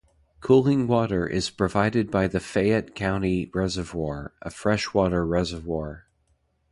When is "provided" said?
1.51-2.09